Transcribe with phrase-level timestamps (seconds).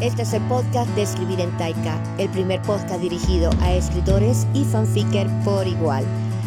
[0.00, 4.62] Este es el podcast de Escribir en Taika, el primer podcast dirigido a escritores y
[4.62, 6.04] fanficker por igual.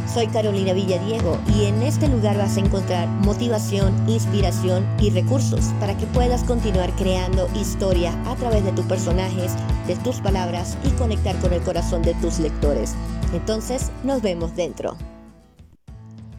[0.08, 5.98] Soy Carolina Villadiego y en este lugar vas a encontrar motivación, inspiración y recursos para
[5.98, 9.52] que puedas continuar creando historia a través de tus personajes,
[9.86, 12.96] de tus palabras y conectar con el corazón de tus lectores.
[13.34, 14.96] Entonces, nos vemos dentro.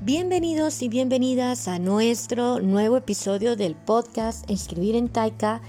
[0.00, 5.60] Bienvenidos y bienvenidas a nuestro nuevo episodio del podcast Escribir en Taika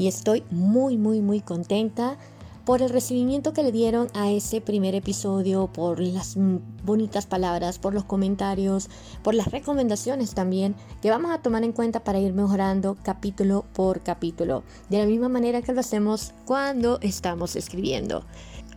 [0.00, 2.16] y estoy muy muy muy contenta
[2.64, 6.36] por el recibimiento que le dieron a ese primer episodio, por las
[6.84, 8.88] bonitas palabras, por los comentarios,
[9.22, 14.00] por las recomendaciones también que vamos a tomar en cuenta para ir mejorando capítulo por
[14.02, 18.24] capítulo, de la misma manera que lo hacemos cuando estamos escribiendo.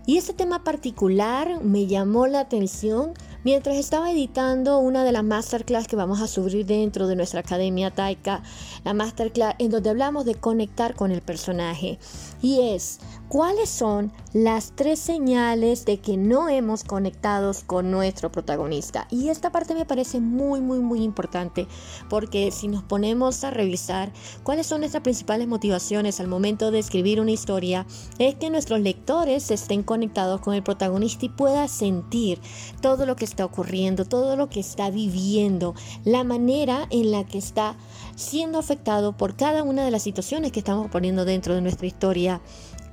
[0.05, 5.88] Y este tema particular me llamó la atención mientras estaba editando una de las masterclass
[5.88, 8.43] que vamos a subir dentro de nuestra academia Taika,
[8.83, 11.99] la masterclass en donde hablamos de conectar con el personaje.
[12.41, 12.99] Y es
[13.34, 19.08] ¿Cuáles son las tres señales de que no hemos conectado con nuestro protagonista?
[19.09, 21.67] Y esta parte me parece muy, muy, muy importante
[22.12, 27.20] porque si nos ponemos a revisar cuáles son nuestras principales motivaciones al momento de escribir
[27.20, 27.88] una historia,
[28.20, 32.40] es que nuestros lectores estén conectados con el protagonista y puedan sentir
[32.81, 35.73] todo lo que está ocurriendo, todo lo que está viviendo,
[36.06, 37.78] la manera en la que está
[38.16, 42.42] siendo afectado por cada una de las situaciones que estamos poniendo dentro de nuestra historia.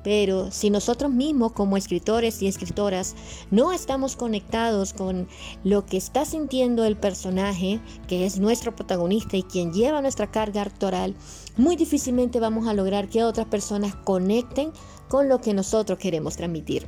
[0.02, 3.14] Pero si nosotros mismos como escritores y escritoras
[3.50, 5.28] no estamos conectados con
[5.64, 10.62] lo que está sintiendo el personaje, que es nuestro protagonista y quien lleva nuestra carga
[10.62, 11.14] actoral,
[11.56, 14.72] muy difícilmente vamos a lograr que otras personas conecten
[15.08, 16.86] con lo que nosotros queremos transmitir.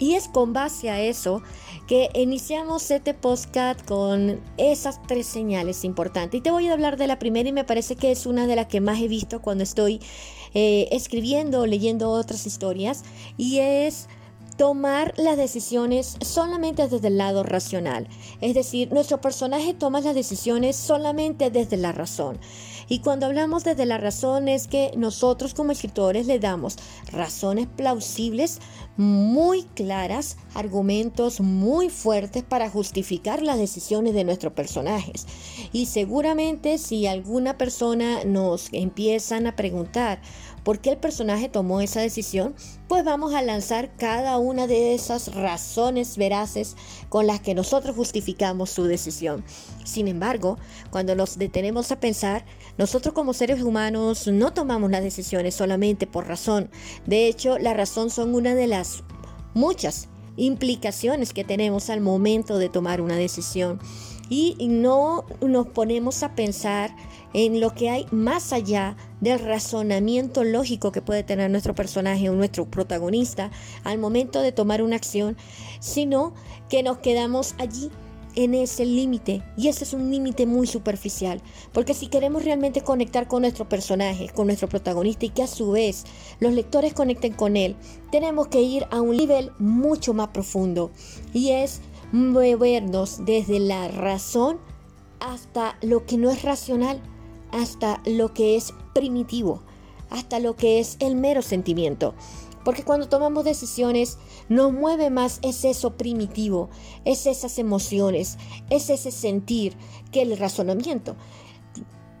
[0.00, 1.42] Y es con base a eso
[1.86, 6.38] que iniciamos este podcast con esas tres señales importantes.
[6.38, 8.56] Y te voy a hablar de la primera y me parece que es una de
[8.56, 10.00] las que más he visto cuando estoy
[10.54, 13.02] eh, escribiendo o leyendo otras historias.
[13.36, 14.08] Y es
[14.60, 18.06] tomar las decisiones solamente desde el lado racional.
[18.42, 22.38] Es decir, nuestro personaje toma las decisiones solamente desde la razón.
[22.86, 26.76] Y cuando hablamos desde la razón es que nosotros como escritores le damos
[27.10, 28.58] razones plausibles,
[28.96, 35.26] muy claras, argumentos muy fuertes para justificar las decisiones de nuestros personajes.
[35.72, 40.20] Y seguramente si alguna persona nos empiezan a preguntar,
[40.64, 42.54] por qué el personaje tomó esa decisión,
[42.88, 46.76] pues vamos a lanzar cada una de esas razones veraces
[47.08, 49.44] con las que nosotros justificamos su decisión.
[49.84, 50.58] Sin embargo,
[50.90, 52.44] cuando nos detenemos a pensar,
[52.78, 56.70] nosotros como seres humanos no tomamos las decisiones solamente por razón.
[57.06, 58.79] De hecho, la razón son una de las
[59.54, 63.80] muchas implicaciones que tenemos al momento de tomar una decisión.
[64.28, 66.94] Y no nos ponemos a pensar
[67.32, 72.34] en lo que hay más allá del razonamiento lógico que puede tener nuestro personaje o
[72.34, 73.50] nuestro protagonista
[73.82, 75.36] al momento de tomar una acción,
[75.80, 76.32] sino
[76.68, 77.90] que nos quedamos allí
[78.44, 81.42] en ese límite y ese es un límite muy superficial
[81.72, 85.72] porque si queremos realmente conectar con nuestro personaje con nuestro protagonista y que a su
[85.72, 86.04] vez
[86.38, 87.76] los lectores conecten con él
[88.10, 90.90] tenemos que ir a un nivel mucho más profundo
[91.32, 91.80] y es
[92.12, 94.58] movernos desde la razón
[95.20, 97.00] hasta lo que no es racional
[97.52, 99.62] hasta lo que es primitivo,
[100.08, 102.14] hasta lo que es el mero sentimiento.
[102.64, 106.68] Porque cuando tomamos decisiones nos mueve más es eso primitivo,
[107.04, 108.38] es esas emociones,
[108.68, 109.76] es ese sentir
[110.12, 111.16] que el razonamiento.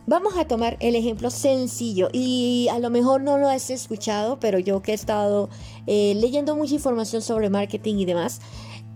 [0.06, 4.58] Vamos a tomar el ejemplo sencillo y a lo mejor no lo has escuchado, pero
[4.58, 5.50] yo que he estado
[5.86, 8.40] eh, leyendo mucha información sobre marketing y demás,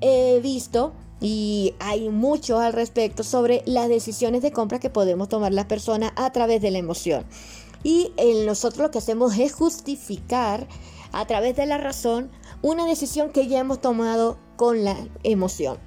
[0.00, 5.52] he visto y hay mucho al respecto sobre las decisiones de compra que podemos tomar
[5.52, 7.24] las personas a través de la emoción.
[7.82, 8.10] Y
[8.46, 10.66] nosotros lo que hacemos es justificar
[11.14, 12.30] a través de la razón
[12.62, 15.78] una decisión que ya hemos tomado con la emoción.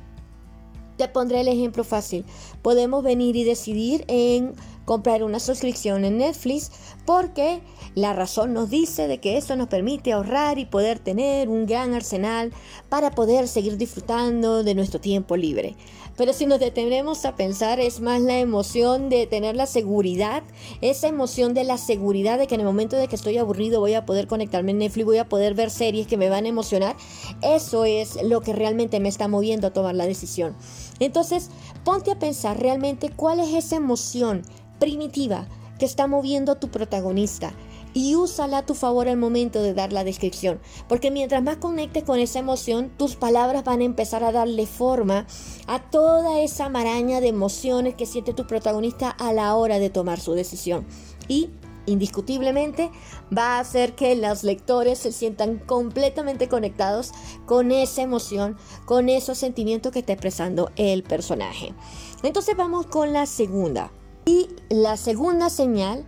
[0.98, 2.26] Te pondré el ejemplo fácil.
[2.62, 4.54] Podemos venir y decidir en
[4.88, 6.72] comprar una suscripción en Netflix
[7.06, 7.60] porque
[7.94, 11.94] la razón nos dice de que eso nos permite ahorrar y poder tener un gran
[11.94, 12.54] arsenal
[12.88, 15.76] para poder seguir disfrutando de nuestro tiempo libre.
[16.16, 20.42] Pero si nos detenemos a pensar, es más la emoción de tener la seguridad,
[20.80, 23.94] esa emoción de la seguridad de que en el momento de que estoy aburrido voy
[23.94, 26.96] a poder conectarme en Netflix, voy a poder ver series que me van a emocionar.
[27.42, 30.56] Eso es lo que realmente me está moviendo a tomar la decisión.
[31.00, 31.50] Entonces,
[31.84, 34.44] ponte a pensar realmente cuál es esa emoción
[34.80, 35.48] primitiva
[35.80, 37.54] que está moviendo a tu protagonista
[37.94, 40.60] y úsala a tu favor al momento de dar la descripción.
[40.88, 45.26] Porque mientras más conectes con esa emoción, tus palabras van a empezar a darle forma
[45.66, 50.20] a toda esa maraña de emociones que siente tu protagonista a la hora de tomar
[50.20, 50.86] su decisión.
[51.28, 51.50] Y
[51.88, 52.92] indiscutiblemente
[53.36, 57.14] va a hacer que los lectores se sientan completamente conectados
[57.46, 61.74] con esa emoción, con esos sentimientos que está expresando el personaje.
[62.22, 63.92] Entonces vamos con la segunda.
[64.28, 66.04] Y la segunda señal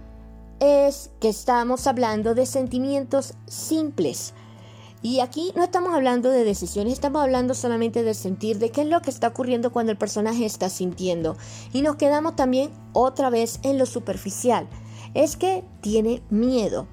[0.59, 4.33] es que estamos hablando de sentimientos simples.
[5.01, 8.87] Y aquí no estamos hablando de decisiones, estamos hablando solamente de sentir, de qué es
[8.87, 11.37] lo que está ocurriendo cuando el personaje está sintiendo.
[11.71, 14.67] Y nos quedamos también otra vez en lo superficial.
[15.13, 16.87] Es que tiene miedo,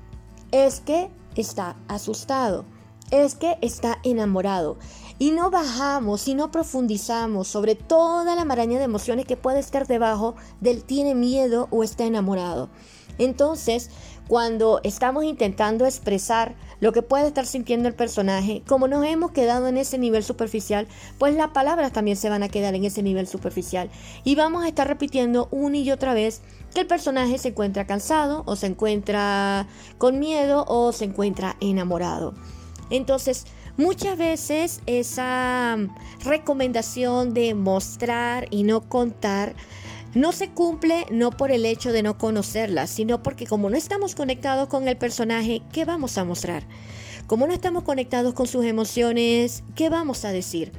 [0.52, 2.64] es que está asustado,
[3.10, 4.78] es que está enamorado.
[5.18, 9.86] Y no bajamos y no profundizamos sobre toda la maraña de emociones que puede estar
[9.86, 12.68] debajo del tiene miedo o está enamorado.
[13.18, 13.90] Entonces,
[14.28, 19.68] cuando estamos intentando expresar lo que puede estar sintiendo el personaje, como nos hemos quedado
[19.68, 20.86] en ese nivel superficial,
[21.18, 23.88] pues las palabras también se van a quedar en ese nivel superficial.
[24.24, 26.42] Y vamos a estar repitiendo una y otra vez
[26.74, 29.66] que el personaje se encuentra cansado o se encuentra
[29.96, 32.34] con miedo o se encuentra enamorado.
[32.90, 33.46] Entonces,
[33.76, 35.76] muchas veces esa
[36.24, 39.54] recomendación de mostrar y no contar
[40.14, 44.14] no se cumple no por el hecho de no conocerla, sino porque como no estamos
[44.14, 46.62] conectados con el personaje, ¿qué vamos a mostrar?
[47.26, 50.70] Como no estamos conectados con sus emociones, ¿qué vamos a decir?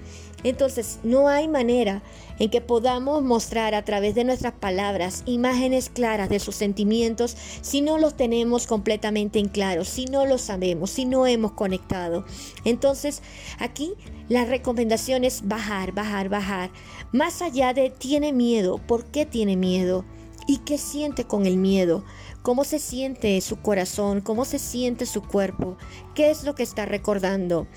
[0.44, 2.04] Entonces, no hay manera
[2.40, 7.82] en que podamos mostrar a través de nuestras palabras imágenes claras de sus sentimientos si
[7.82, 12.24] no los tenemos completamente en claro, si no lo sabemos, si no hemos conectado.
[12.64, 13.24] Entonces,
[13.60, 13.96] aquí
[14.30, 16.70] la recomendación es bajar, bajar, bajar.
[17.12, 20.06] Más allá de tiene miedo, ¿por qué tiene miedo?
[20.48, 22.06] ¿Y qué siente con el miedo?
[22.48, 24.22] ¿Cómo se siente su corazón?
[24.22, 25.76] ¿Cómo se siente su cuerpo?
[26.16, 27.68] ¿Qué es lo que está recordando?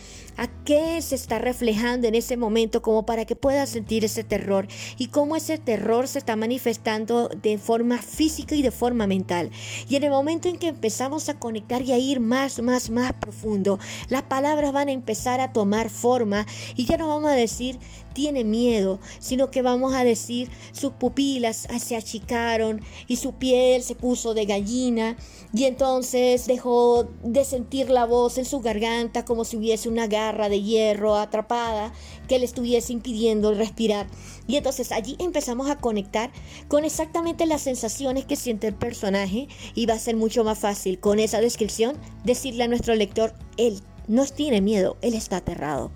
[0.40, 4.68] ¿A qué se está reflejando en ese momento como para que pueda sentir ese terror?
[4.96, 9.50] Y cómo ese terror se está manifestando de forma física y de forma mental.
[9.86, 13.12] Y en el momento en que empezamos a conectar y a ir más, más, más
[13.12, 13.78] profundo,
[14.08, 17.78] las palabras van a empezar a tomar forma y ya no vamos a decir
[18.14, 23.94] tiene miedo, sino que vamos a decir sus pupilas se achicaron y su piel se
[23.94, 25.16] puso de gallina
[25.54, 30.29] y entonces dejó de sentir la voz en su garganta como si hubiese una garra
[30.32, 31.92] de hierro atrapada
[32.28, 34.06] que le estuviese impidiendo respirar.
[34.46, 36.30] Y entonces allí empezamos a conectar
[36.68, 40.98] con exactamente las sensaciones que siente el personaje y va a ser mucho más fácil
[40.98, 45.90] con esa descripción decirle a nuestro lector, él no tiene miedo, él está aterrado.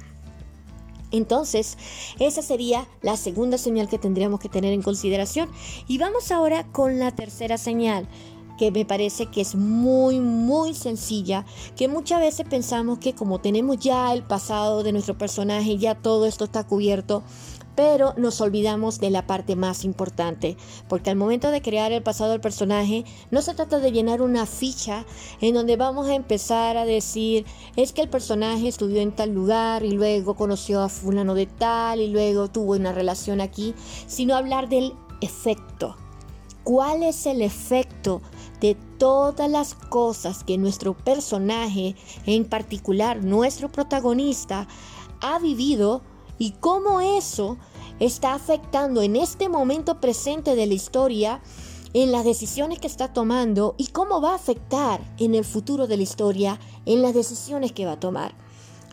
[1.11, 1.79] Entonces,
[2.19, 5.49] esa sería la segunda señal que tendríamos que tener en consideración.
[5.87, 8.09] Y vamos ahora con la tercera señal
[8.59, 11.45] que me parece que es muy, muy sencilla,
[11.77, 16.27] que muchas veces pensamos que como tenemos ya el pasado de nuestro personaje, ya todo
[16.27, 17.23] esto está cubierto,
[17.75, 20.57] pero nos olvidamos de la parte más importante,
[20.89, 24.47] porque al momento de crear el pasado del personaje, no se trata de llenar una
[24.47, 25.05] ficha
[25.41, 27.45] en donde vamos a empezar a decir,
[27.77, 32.01] es que el personaje estudió en tal lugar y luego conoció a fulano de tal
[32.01, 33.75] y luego tuvo una relación aquí,
[34.07, 35.97] sino hablar del efecto.
[36.63, 38.23] ¿Cuál es el efecto
[38.65, 44.67] de todas las cosas que nuestro personaje, en particular nuestro protagonista,
[45.21, 46.01] ha vivido
[46.39, 47.59] y cómo eso
[48.01, 51.43] está afectando en este momento presente de la historia
[51.93, 55.99] en las decisiones que está tomando y cómo va a afectar en el futuro de
[55.99, 58.35] la historia en las decisiones que va a tomar.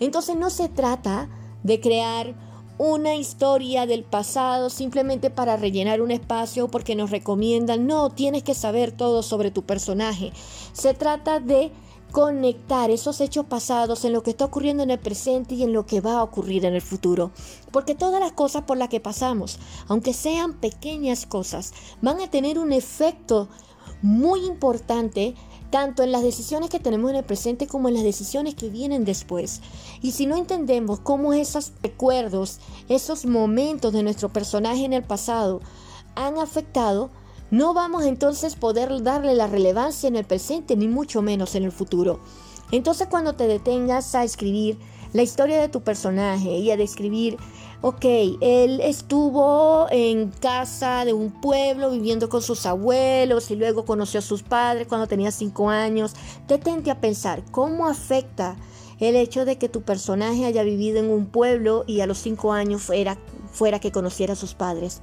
[0.01, 1.29] Entonces no se trata
[1.63, 2.35] de crear
[2.83, 8.55] una historia del pasado simplemente para rellenar un espacio porque nos recomiendan, no, tienes que
[8.55, 10.33] saber todo sobre tu personaje.
[10.73, 11.71] Se trata de
[12.11, 15.85] conectar esos hechos pasados en lo que está ocurriendo en el presente y en lo
[15.85, 17.29] que va a ocurrir en el futuro.
[17.71, 22.57] Porque todas las cosas por las que pasamos, aunque sean pequeñas cosas, van a tener
[22.57, 23.47] un efecto
[24.01, 25.35] muy importante
[25.71, 29.05] tanto en las decisiones que tenemos en el presente como en las decisiones que vienen
[29.05, 29.61] después.
[30.01, 32.59] Y si no entendemos cómo esos recuerdos,
[32.89, 35.61] esos momentos de nuestro personaje en el pasado
[36.15, 37.09] han afectado,
[37.49, 41.71] no vamos entonces poder darle la relevancia en el presente ni mucho menos en el
[41.71, 42.19] futuro.
[42.71, 44.77] Entonces cuando te detengas a escribir
[45.13, 47.37] la historia de tu personaje y a describir,
[47.81, 48.05] ok,
[48.41, 54.23] él estuvo en casa de un pueblo viviendo con sus abuelos y luego conoció a
[54.23, 56.13] sus padres cuando tenía cinco años,
[56.47, 58.55] detente a pensar cómo afecta
[58.99, 62.53] el hecho de que tu personaje haya vivido en un pueblo y a los cinco
[62.53, 63.17] años fuera,
[63.51, 65.01] fuera que conociera a sus padres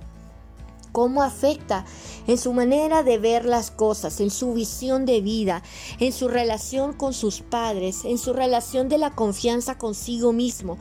[0.92, 1.84] cómo afecta
[2.26, 5.62] en su manera de ver las cosas, en su visión de vida,
[6.00, 10.76] en su relación con sus padres, en su relación de la confianza consigo mismo.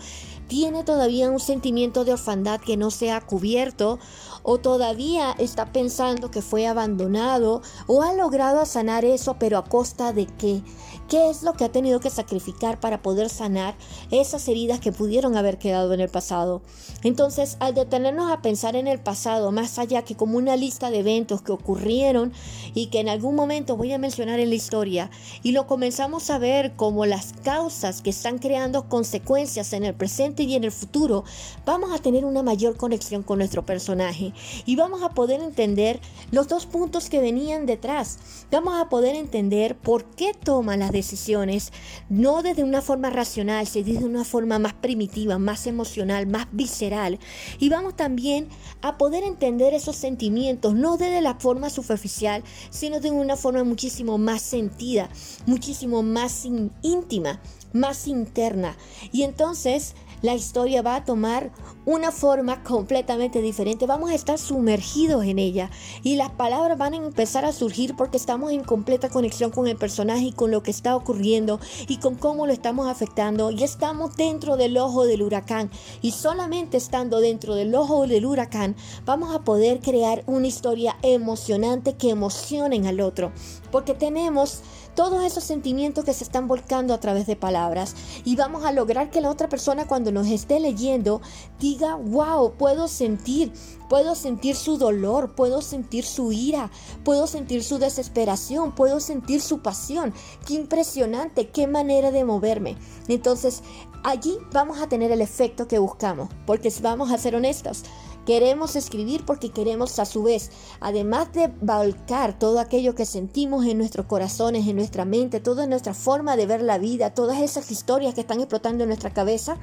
[0.48, 4.00] Tiene todavía un sentimiento de orfandad que no se ha cubierto
[4.44, 10.14] o todavía está pensando que fue abandonado o ha logrado sanar eso, pero a costa
[10.14, 10.62] de qué?
[11.10, 13.76] ¿Qué es lo que ha tenido que sacrificar para poder sanar
[14.12, 16.62] esas heridas que pudieron haber quedado en el pasado?
[17.04, 21.00] Entonces, al detenernos a pensar en el pasado, más allá que como una lista de
[21.00, 22.34] eventos que ocurrieron
[22.74, 25.10] y que en algún momento voy a mencionar en la historia,
[25.44, 30.37] y lo comenzamos a ver como las causas que están creando consecuencias en el presente
[30.44, 31.24] y en el futuro,
[31.66, 34.34] vamos a tener una mayor conexión con nuestro personaje
[34.66, 36.00] y vamos a poder entender
[36.32, 38.20] los dos puntos que venían detrás.
[38.52, 41.72] Vamos a poder entender por qué toma las decisiones,
[42.10, 47.20] no desde una forma racional, sino desde una forma más primitiva, más emocional, más visceral.
[47.60, 48.48] Y vamos también
[48.82, 54.18] a poder entender esos sentimientos, no desde la forma superficial, sino de una forma muchísimo
[54.18, 55.10] más sentida,
[55.46, 56.46] muchísimo más
[56.82, 57.40] íntima,
[57.74, 58.78] más interna.
[59.12, 61.52] Y entonces la historia va a tomar
[61.86, 63.86] una forma completamente diferente.
[63.86, 65.70] Vamos a estar sumergidos en ella.
[66.04, 69.78] Y las palabras van a empezar a surgir porque estamos en completa conexión con el
[69.78, 73.52] personaje y con lo que está ocurriendo y con cómo lo estamos afectando.
[73.52, 75.72] Y estamos dentro del ojo del huracán.
[76.02, 81.96] Y solamente estando dentro del ojo del huracán vamos a poder crear una historia emocionante
[81.96, 83.32] que emocionen al otro.
[83.72, 84.62] Porque tenemos
[84.98, 89.12] todos esos sentimientos que se están volcando a través de palabras y vamos a lograr
[89.12, 91.22] que la otra persona cuando nos esté leyendo
[91.60, 93.54] diga, wow, puedo sentir,
[93.90, 96.72] puedo sentir su dolor, puedo sentir su ira,
[97.04, 100.16] puedo sentir su desesperación, puedo sentir su pasión.
[100.48, 102.76] Qué impresionante, qué manera de moverme.
[103.08, 103.62] Entonces,
[104.04, 107.84] allí vamos a tener el efecto que buscamos, porque vamos a ser honestos.
[108.28, 113.78] Queremos escribir porque queremos a su vez, además de volcar todo aquello que sentimos en
[113.78, 118.14] nuestros corazones, en nuestra mente, toda nuestra forma de ver la vida, todas esas historias
[118.14, 119.58] que están explotando en nuestra cabeza,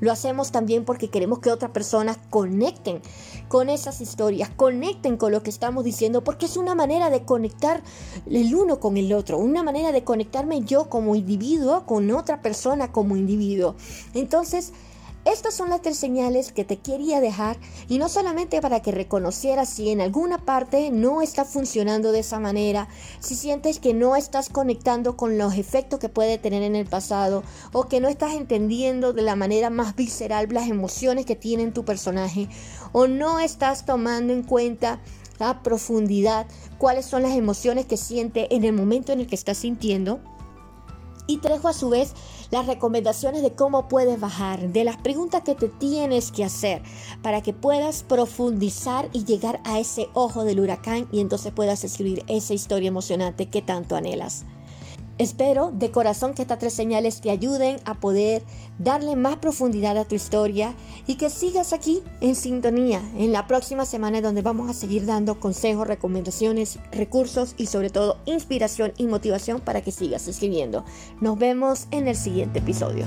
[0.00, 3.00] lo hacemos también porque queremos que otras personas conecten
[3.48, 7.82] con esas historias, conecten con lo que estamos diciendo, porque es una manera de conectar
[8.30, 12.92] el uno con el otro, una manera de conectarme yo como individuo con otra persona
[12.92, 13.76] como individuo.
[14.12, 14.74] Entonces,
[15.24, 17.58] estas son las tres señales que te quería dejar
[17.88, 22.40] y no solamente para que reconocieras si en alguna parte no está funcionando de esa
[22.40, 22.88] manera,
[23.20, 27.42] si sientes que no estás conectando con los efectos que puede tener en el pasado
[27.72, 31.84] o que no estás entendiendo de la manera más visceral las emociones que tiene tu
[31.84, 32.48] personaje
[32.92, 35.00] o no estás tomando en cuenta
[35.38, 36.46] a profundidad
[36.78, 40.20] cuáles son las emociones que siente en el momento en el que estás sintiendo.
[41.30, 42.12] Y te dejo a su vez
[42.50, 46.82] las recomendaciones de cómo puedes bajar, de las preguntas que te tienes que hacer
[47.22, 52.24] para que puedas profundizar y llegar a ese ojo del huracán y entonces puedas escribir
[52.26, 54.44] esa historia emocionante que tanto anhelas.
[55.20, 58.42] Espero de corazón que estas tres señales te ayuden a poder
[58.78, 60.72] darle más profundidad a tu historia
[61.06, 65.38] y que sigas aquí en sintonía en la próxima semana donde vamos a seguir dando
[65.38, 70.86] consejos, recomendaciones, recursos y sobre todo inspiración y motivación para que sigas escribiendo.
[71.20, 73.04] Nos vemos en el siguiente episodio.